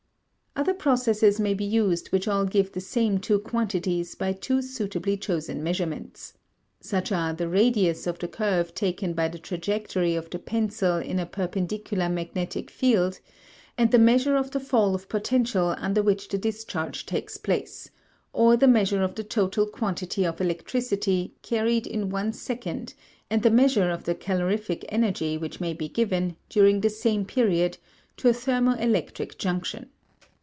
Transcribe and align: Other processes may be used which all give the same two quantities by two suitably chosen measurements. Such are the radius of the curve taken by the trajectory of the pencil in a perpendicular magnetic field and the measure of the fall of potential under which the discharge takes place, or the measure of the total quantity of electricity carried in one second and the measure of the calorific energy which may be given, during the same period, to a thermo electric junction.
Other 0.53 0.73
processes 0.73 1.39
may 1.39 1.53
be 1.53 1.63
used 1.63 2.09
which 2.09 2.27
all 2.27 2.43
give 2.43 2.73
the 2.73 2.81
same 2.81 3.19
two 3.19 3.39
quantities 3.39 4.15
by 4.15 4.33
two 4.33 4.61
suitably 4.61 5.15
chosen 5.15 5.63
measurements. 5.63 6.33
Such 6.81 7.09
are 7.13 7.31
the 7.33 7.47
radius 7.47 8.05
of 8.05 8.19
the 8.19 8.27
curve 8.27 8.75
taken 8.75 9.13
by 9.13 9.29
the 9.29 9.39
trajectory 9.39 10.13
of 10.13 10.29
the 10.29 10.39
pencil 10.39 10.97
in 10.97 11.19
a 11.19 11.25
perpendicular 11.25 12.09
magnetic 12.09 12.69
field 12.69 13.17
and 13.77 13.91
the 13.91 13.97
measure 13.97 14.35
of 14.35 14.51
the 14.51 14.59
fall 14.59 14.93
of 14.93 15.07
potential 15.07 15.73
under 15.77 16.03
which 16.03 16.27
the 16.27 16.37
discharge 16.37 17.05
takes 17.05 17.37
place, 17.37 17.89
or 18.33 18.57
the 18.57 18.67
measure 18.67 19.01
of 19.03 19.15
the 19.15 19.23
total 19.23 19.65
quantity 19.65 20.25
of 20.25 20.41
electricity 20.41 21.33
carried 21.41 21.87
in 21.87 22.09
one 22.09 22.33
second 22.33 22.93
and 23.29 23.41
the 23.41 23.49
measure 23.49 23.89
of 23.89 24.03
the 24.03 24.13
calorific 24.13 24.83
energy 24.89 25.37
which 25.37 25.61
may 25.61 25.71
be 25.73 25.87
given, 25.87 26.35
during 26.49 26.81
the 26.81 26.89
same 26.89 27.23
period, 27.23 27.77
to 28.17 28.27
a 28.27 28.33
thermo 28.33 28.73
electric 28.73 29.37
junction. 29.37 29.89